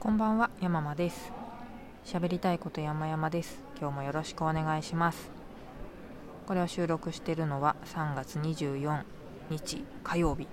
[0.00, 1.32] こんばんは、山間です。
[2.04, 3.64] 喋りたいこと山々です。
[3.80, 5.28] 今日もよろしくお願いします。
[6.46, 9.02] これを収録しているのは3月24
[9.50, 10.46] 日火曜日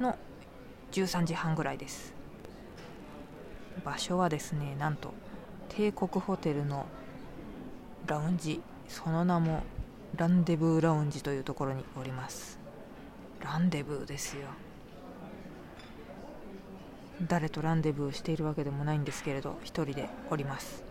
[0.00, 0.16] の
[0.90, 2.12] 13時半ぐらいです。
[3.84, 5.14] 場所はですね、なんと
[5.68, 6.84] 帝国ホテルの
[8.08, 9.62] ラウンジ、その名も
[10.16, 12.58] ランデブーラウンジというところにおります。
[13.44, 14.48] ランデブーですよ。
[17.26, 20.82] 誰とランデブーしているわけでもないんですけれど一人でおります。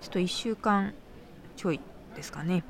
[0.00, 0.94] ちょっと1週間
[1.56, 1.80] ちょい
[2.16, 2.64] ですかね。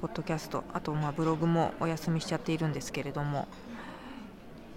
[0.00, 3.48] ポッドキャストあとまあブログもお休みしちゃっているんですけれども、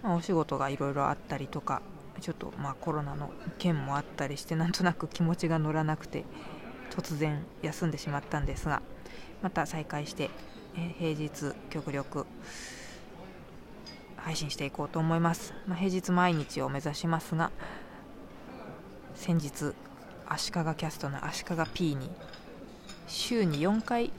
[0.02, 1.82] まあ、お仕事がいろいろあったりとか
[2.22, 6.26] ちょっとまあコロナの件もあったりしてなんとなく気持ちが乗らなくて
[6.90, 8.82] 突然休んでしまったんですが
[9.44, 10.30] また再開して、
[10.78, 12.28] え平日極力
[14.24, 17.52] 配信していこうと思います、まあ、平日毎日を目指しますが
[19.16, 19.74] 先日
[20.28, 22.10] 足利キャストの足利 P に
[23.08, 24.12] 週に4回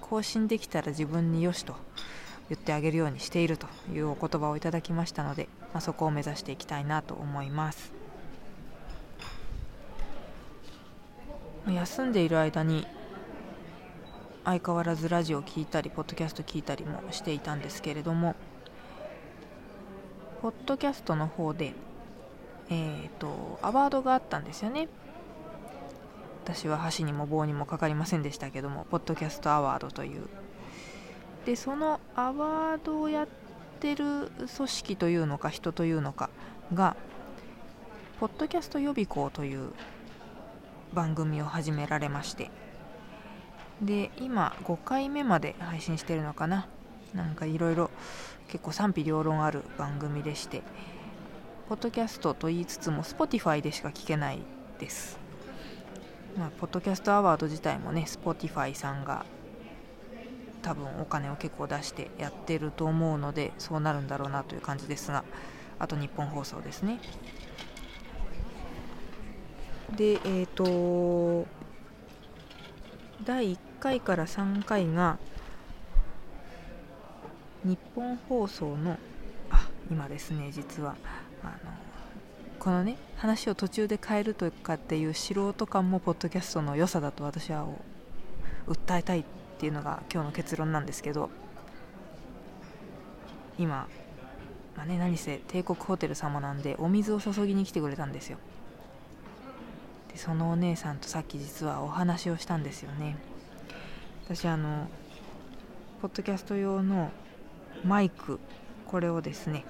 [0.00, 1.74] 更新できたら自分によしと
[2.48, 7.92] 言ってあげるようにしているというお言葉をいただきましたので、まあ、そこを目指していきたいなと思います。
[11.66, 12.86] 休んでいる間に
[14.44, 18.34] 相変わらずラジオを聞いたりポッドキャスト聞いたりもしていたんですけれども
[20.42, 21.72] ポッドキャストの方で、
[22.68, 24.88] えー、とアワードがあったんですよね。
[26.44, 30.28] 私は箸にも棒にもかかりませんでしたけどもポッドキャストアワードという。
[31.46, 33.28] でそのアワードをやっ
[33.78, 36.28] てる組織というのか人というのか
[36.74, 36.96] が
[38.18, 39.70] ポッドキャスト予備校という
[40.92, 42.50] 番組を始められまして。
[43.80, 46.66] で今5回目まで配信してるのかな。
[47.14, 47.90] なんかいろいろ
[48.48, 50.62] 結構賛否両論ある番組でして
[51.68, 54.40] ポッドキャストと言いつつも Spotify でしか聞けない
[54.78, 55.18] です、
[56.36, 59.24] まあ、ポッドキャストアワード自体もね Spotify さんが
[60.62, 65.24] 多分お金を結構出してやってると思うのでそうなるんだろうなという感じですが
[65.78, 67.00] あと日本放送ですね。
[69.96, 71.46] でえっ、と
[73.24, 75.18] 第1回から3回が
[77.64, 78.98] 日本放送の
[79.50, 80.96] あ今ですね実は。
[81.42, 81.72] あの
[82.58, 87.66] このね話を途中で変えるとかっていう素人感もポッドキャストの良さだと私は
[88.68, 89.24] 訴えたいっ
[89.58, 91.28] ていうのが今日の結論なんですけど
[93.58, 93.88] 今、
[94.76, 98.38] まあね、何せ帝国ホテル様なんでお水を注ぎに来てくれたんですよ。
[100.12, 103.16] でそのお姉さんとさっき実はお話をしたんですよね。
[104.24, 104.86] 私あの
[106.00, 107.10] ポッドキャスト用の
[107.84, 108.38] マイク
[108.86, 109.64] これをですね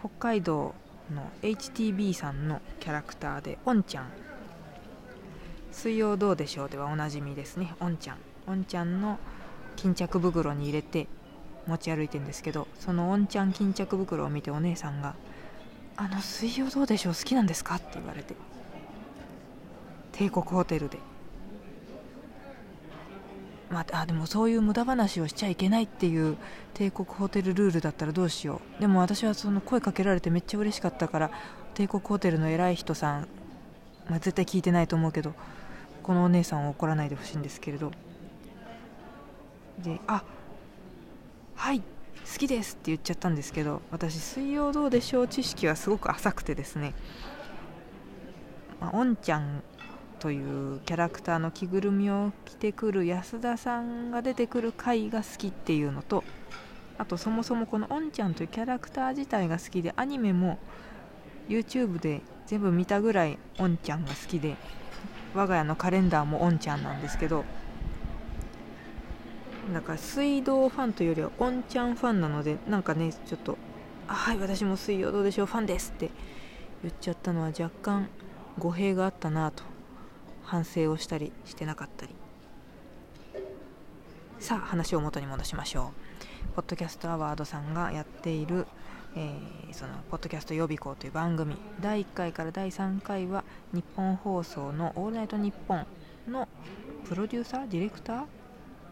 [0.00, 0.74] 北海道
[1.12, 4.06] の HTB さんのキャラクターでおんちゃん。
[5.72, 8.18] 水曜どうでしょうではおなじみですねおんちゃん。
[8.46, 9.18] おんちゃんの
[9.76, 11.08] 巾着袋に入れて
[11.66, 15.14] 持ち歩いてんですけどそのおんちゃん巾着袋を見てお姉さんが
[15.96, 18.34] 「あの水曜どうでしょう好きなんですか?」って言われて
[20.12, 20.98] 帝国ホテルで。
[23.74, 26.36] まあ、でもそういう無駄話をしちゃいけないっていう
[26.74, 28.80] 帝国ホテルルールだったらどうしよう。
[28.80, 31.30] でも私はその声かけられてめっちゃ嬉しかったから
[31.74, 33.28] 帝国ホテルの偉い人さん、
[34.08, 35.34] まあ、絶対聞いてないと思うけど
[36.04, 37.90] このお姉さんを怒らないでほしいんですけれど。
[39.82, 40.22] で「あ
[41.56, 41.84] はい好
[42.38, 46.94] きです」って言っちゃったんですけど私「水曜どうでしょう」知識はすごく浅くてですね、
[48.80, 49.64] まあ、おんちゃん
[50.24, 56.24] というキャラクターの着ぐるみを着てくる安田さんが出てくる回が好きっていうのと
[56.96, 60.58] あとそもそもこのおんちゃんというキャラクター自体が好きでアニメも
[61.46, 64.56] YouTube で全部見たぐらいおんちゃんが好きで
[65.34, 67.44] 我が家のカレンダーもおんちゃんなんですけど
[69.74, 73.58] なんか水道ファンというよりはおんちゃんファンなのでなんかねちょっと
[74.08, 76.10] 「あはい私も水曜どうでしょうファンです」って
[76.82, 78.08] 言っちゃったのは若干
[78.58, 79.73] 語弊があったなと。
[80.44, 82.14] 反省をしたりしてなかったり。
[84.38, 85.92] さあ話を元に戻しましょ
[86.52, 86.54] う。
[86.54, 88.66] ポッドキャストアワードさんがやっている、
[89.16, 91.56] えー、そのポッドキャスト予備校という番組。
[91.80, 93.42] 第1回から第3回は
[93.72, 95.86] 日本放送の「オールナイトニッポン」
[96.28, 96.48] の
[97.08, 98.24] プロデューサーディレクター？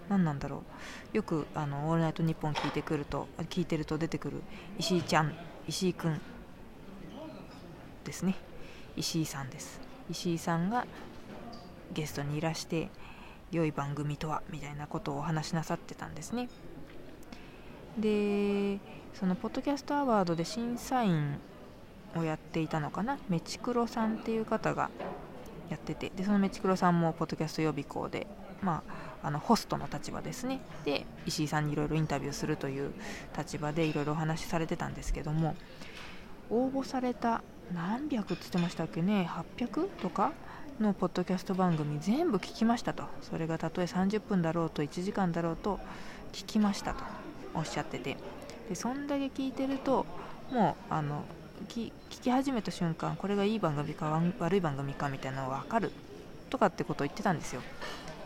[0.08, 0.62] 何なんだろ
[1.12, 1.16] う。
[1.16, 4.42] よくあの「オールナイトニッポン」聞いてくると聞いてると出てくる
[4.78, 5.34] 石井ちゃん
[5.68, 6.20] 石井くん
[8.04, 8.36] ですね。
[8.96, 9.80] 石井さんです。
[10.10, 10.86] 石井さんが
[11.92, 12.88] ゲストにいらして
[13.50, 16.48] 良い番組とはみたいなことをお話しなさってたんですね。
[17.98, 18.78] で
[19.14, 21.36] そのポッドキャストアワードで審査員
[22.16, 23.18] をやっていたのかな？
[23.28, 24.90] メチクロさんっていう方が
[25.68, 28.26] やっててでそのメチクロさんもポッドキャスト予備校で、
[28.62, 28.82] ま
[29.22, 30.60] あ、あのホストの立場ですね。
[30.86, 32.92] で石井さんにいろいろインタビューするという
[33.36, 35.54] 立場でいろいろお話しされてたんですけども
[36.50, 37.42] 応募された
[37.74, 39.28] 何百っつってましたっけね
[39.58, 40.32] ？800とか？
[40.82, 43.04] のポッドキャスト番組全部聞きましたと。
[43.22, 45.78] それがたとえ30分だろうと1時間だろうと
[46.32, 47.04] 聞きましたと。
[47.54, 48.16] おっしゃってて。
[48.68, 50.04] でそんだけ聞いてると
[50.50, 51.24] もうあの
[51.68, 55.92] 聞き始めた瞬間これがいい番組か悪い番組かみたいなのが分かる。
[56.50, 57.62] とかってことを言ってたんですよ。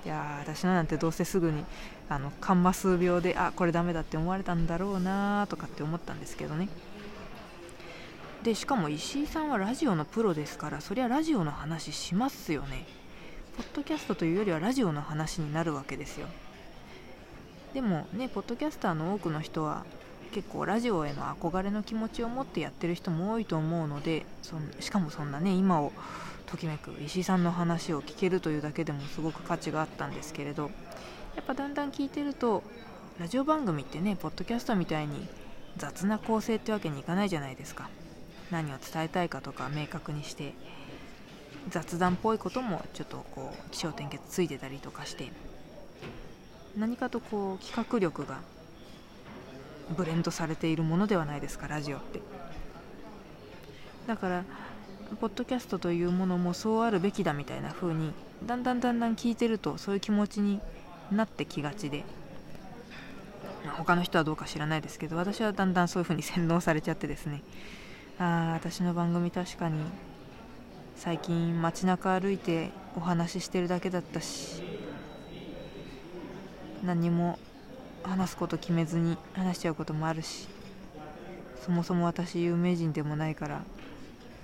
[0.04, 1.64] いや私のなんてどうせすぐに
[2.08, 6.68] あのカンマ数秒であこれダメだって思われたんだろうなとかって思ったんですけどね。
[8.42, 12.86] でしかも石井さんはラジオのプロですからそりゃラジオの話しますよね。
[13.56, 16.26] ポッドキャストというよりはラジオの話になるわけですよ。
[17.74, 19.84] でもねポッドキャスターの多くの人は
[20.32, 25.92] 結構ラジオへの憧れの気持ちを持ってやってる人も多いと思うのでそしかもそんなね今を
[26.46, 30.70] ときめく石井さんの話を聞けるというだけでもすごく価値があったんですけれど
[31.34, 32.62] やっぱだんだん聞いてると
[33.18, 35.26] ラジオ番組ってねポッドキャストみたいに
[35.76, 37.88] 雑な構成ってわけにいかないじゃないですか。
[38.50, 40.54] 何を伝えたいかとか明確にして
[41.69, 45.31] 雑談っぽいこともちょっとこう起承転結ついてたりとかして
[46.76, 48.38] 何かとこう企画力が
[49.96, 52.20] ブレンドされているものではないですかラジオって。
[54.06, 54.44] だから
[55.20, 58.12] ポッドキャストというものもそうあるべきだみたいな風に
[58.44, 60.60] だんだんだんだん聞いてるとそういう気持ちに
[61.12, 62.04] なってきがちで
[63.76, 67.42] 他の人はどうか知らないですけど私はだんだんそういう風に洗脳されちゃってですね。
[68.18, 69.84] ああ私の番組確かに
[70.96, 74.62] 最近街中歩いてお話ししてるだけだったし
[76.84, 77.38] 何も
[78.02, 80.48] 話すこと決めずに話しちゃうこともあるし
[81.64, 83.62] そもそも私有名人でもないから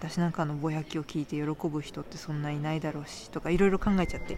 [0.00, 4.36] 私なんかのぼやきを聞いて喜ぶ人ってそんないないだろうしとかいろいろ考えちゃって。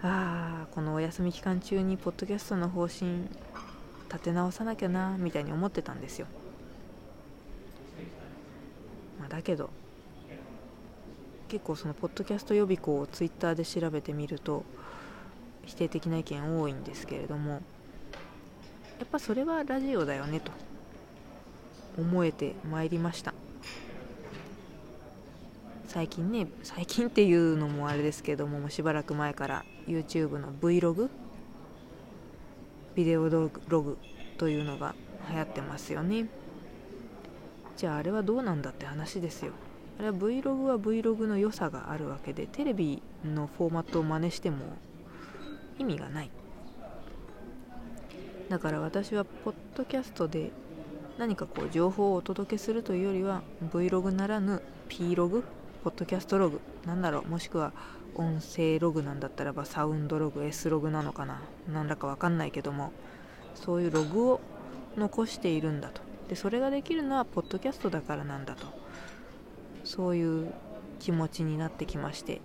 [0.00, 3.22] ああこのお休み期間中にポッドキャストの方針
[4.08, 6.28] 立て直さなきゃなみたいに思ってたんですよ。
[9.28, 9.70] だけど
[11.48, 14.64] 結構そのポッドキャスト予備校をツイッターで調べてみると
[15.64, 17.60] 否定的な意見多いんですけれどもや
[19.04, 20.52] っぱそれはラジオだよねと
[21.98, 23.34] 思えてまいりました。
[25.88, 31.08] 最近ね最近っていうのもあれですけどもしばらく前から YouTube の Vlog
[32.94, 33.98] ビデオログ
[34.36, 34.94] というのが
[35.30, 36.26] 流行ってますよね。
[37.78, 39.52] じゃああれはどうなんだって話ですよ。
[40.00, 44.56] あれは Vlog は Vlog の良さがあるわけでテレビのフォーマットを真似しても
[45.78, 46.30] 意味がない。
[48.48, 50.50] だから私はポッドキャストで
[51.18, 55.44] 何かこう情報をお届けするというよりは Vlog ならぬ P ログ
[55.84, 57.72] ポッドキャストログなんだろうもしくは
[58.16, 61.40] 音声ログなんだったらばサウンドログ S ログなのかな
[61.72, 62.92] 何だかわかんないけども
[63.54, 64.40] そういうログを
[64.96, 66.07] 残しているんだと。
[66.28, 68.66] でそれができるのはポッドキャストだからなんだと。
[69.84, 70.52] そういう
[70.98, 72.40] 気持ちになってきまして。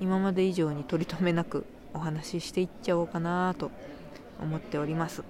[0.00, 3.70] 今まで以上に取り留めなくお話ししていっちゃおうかなと
[4.40, 5.22] 思っております。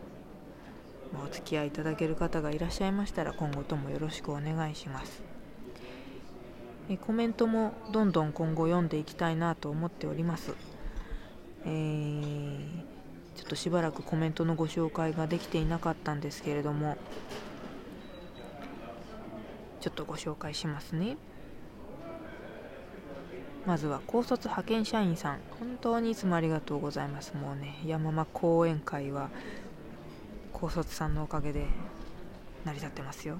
[1.25, 5.23] お付き合いいただける方がいらっしゃいましたら今後ともよろしくお願いします。
[6.89, 10.55] えコメントもどんどん今後読んでいきたいなと思っております。
[11.65, 13.00] えー
[13.37, 16.97] ちょっとしばらくコメントのご紹介ができていなかったんですけれども
[19.81, 21.17] ちょっとご紹介しますね。
[23.67, 25.39] まずは高卒派遣社員さん。
[25.59, 27.35] 本当にいつもありがとうございます。
[27.35, 29.31] もうね山間講演会は
[30.53, 31.67] 高卒さんのおかげで
[32.65, 33.39] 成り立ってますよ。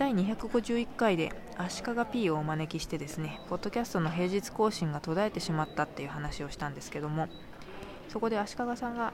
[0.00, 7.28] 第251回で足利 P をお招きしてですねポッドキャストの平日更新が途絶えてしまったっていう話をしたんですけども
[8.08, 9.12] そこで足利さんが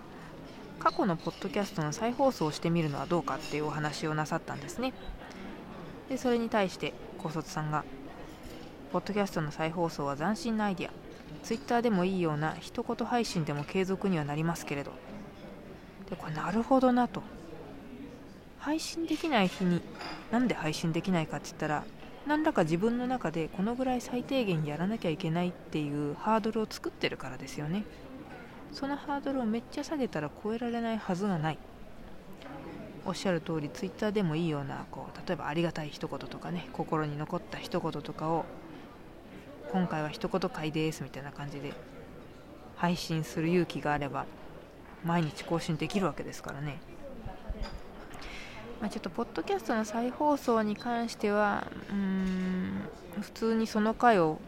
[0.78, 4.95] 過去のポッドキャストの再放送をしてみるのはどうかっていうお話をなさったんですね。
[6.09, 7.85] でそれに対して高卒さんが
[8.93, 10.93] ポッドキャストの再放送は斬新なアイディア。
[11.43, 14.93] ツイッターでもいいような一言配信でも継続にはなりますけれど。
[16.09, 17.25] でこれなるほどなと。
[18.61, 19.83] 配信できない日に
[20.30, 21.85] なんで配信できないかって言ったら
[22.26, 27.85] 何らか自分の中でこのぐらい最低限やらなきゃいけないっていうハードルを作ってるからですよね。
[28.73, 31.59] そのハードルをめっちゃ下げたら超えられないはずがない。
[33.06, 38.45] おっしゃる通りツイッターでもいいようなこう例えばありがたい一言とかね心に残った一言とかを
[39.71, 41.73] 今回は一言会ですみたいな感じで
[42.75, 44.26] 配信する勇気があれば
[45.04, 46.80] 毎日更新できるわけですからね。
[48.80, 52.83] まあ、ちょっとポッドキャストの再放送に関してはうん
[53.21, 54.38] 普通にその回を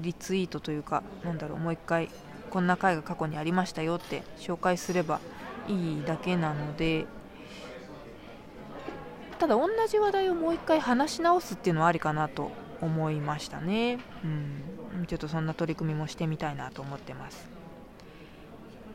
[0.00, 2.08] リツイートというかなんだろうもう一回
[2.50, 5.20] こんな回が過去にありましたよって紹介すれば
[5.68, 7.06] いいだけなので
[9.38, 12.50] ただ同じ話題をもう一回話し直すっていうのはありかなと
[12.80, 13.98] 思いましたね。
[14.24, 17.48] うんちょっとそんな取り組みもしてみたいなと思ってます。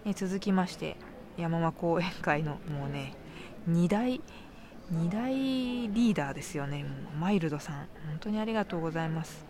[0.06, 0.96] え続きまして
[1.38, 3.14] 山間講演会のもうね
[3.70, 4.22] 2大
[4.94, 6.86] 2大リーダーですよね。
[7.20, 7.76] マイルドさん。
[7.76, 7.88] 本
[8.22, 9.44] 当にありがとうございます。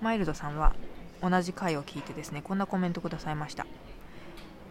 [0.00, 0.74] マイルドさんは
[1.22, 3.66] 同じ回を聞いてですねこんなコメントくださいました。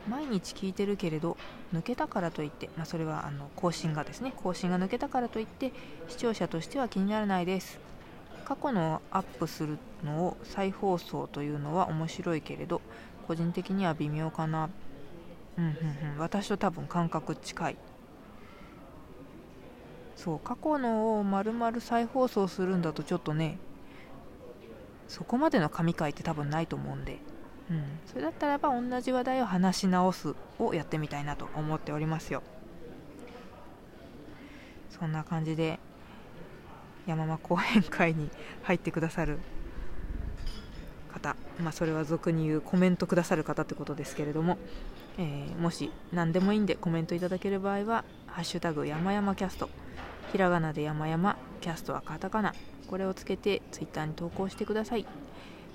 [0.09, 1.37] 毎日聞いてるけれど
[1.73, 5.71] 抜けたからといって、まあ、それはあの更新がですね更新が抜けたからといって
[6.09, 7.79] 視聴者としては気にならないです。
[8.43, 12.81] 過去のアップするのを再放送というのは面白いけれど
[13.25, 14.69] 個人的には微妙かな。
[15.57, 15.71] うんうん
[16.13, 16.17] うん。
[16.19, 17.77] 私と多分感覚近い。
[20.15, 23.57] そう過去のを丸々再放送するんだとちょっとね
[25.07, 27.17] そこまでの神回って多分ないと思うんで、
[27.71, 32.43] うん、それだったらば同じ話題を話し直すをやってみたいなと思っておりますよ。
[34.91, 35.79] そんな感じで
[37.07, 38.29] 山間講演会に
[38.61, 39.39] 入ってくださる
[41.11, 44.59] 方、まあ、それは俗に言うコメントくださる方ってことですけれども、
[45.17, 49.69] えー、もし何でもいいんでコメントいただける場合は「ハッシュタグ山々キャスト」
[50.31, 52.53] ひらがなで山々キャストはカタカナ。
[52.87, 55.05] これをつけてツイッターに投稿してください。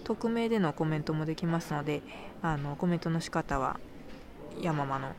[0.04, 2.02] 匿名でのコメントもできますので
[2.42, 3.80] あのコメントの仕方は
[4.60, 5.12] 山間の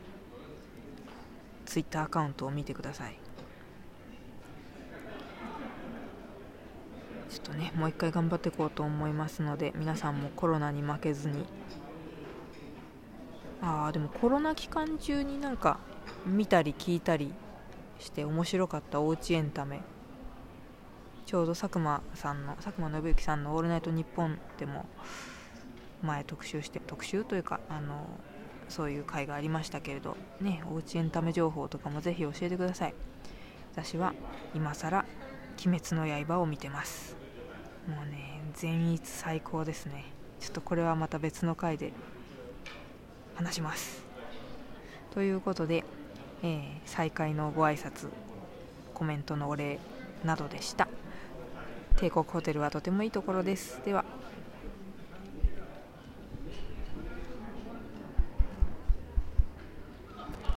[1.66, 3.18] ツイッターアカウントを見てください。
[7.30, 11.44] ちょっとねもう一回頑張っていこうと思いますので皆さんもコロナに負けずに
[13.60, 15.78] ああでもコロナ期間中になんか
[16.26, 17.32] 見たり聞いたり
[17.98, 19.16] して面白かったおう。
[19.16, 19.80] ちエンタメ
[21.26, 21.46] ちょう。
[21.46, 24.86] ど佐久間さんの佐久間信之さんの「オールナイトニッポン」でも
[26.02, 27.42] 前特集して特集という。
[27.42, 28.06] かあの
[28.68, 28.90] そう。
[28.90, 30.82] いう回がありましたけれどねおう。
[30.82, 32.94] ちエンタメ情報とかもぜひ教えてください
[33.72, 34.14] 私は
[34.54, 35.04] 今更
[35.66, 37.16] 鬼滅の刃」を見てます
[37.88, 38.06] もう。
[38.06, 40.04] ね善逸最高ですね
[40.40, 41.92] ちょっとこれはまた別の回で
[43.38, 44.02] 話します。
[45.14, 45.84] ということで、
[46.42, 48.08] えー、再会のご挨拶
[48.94, 49.78] コメントのお礼
[50.24, 50.88] などでした。
[51.96, 53.80] 帝国ホテルはとてもいいところです。
[53.84, 54.04] では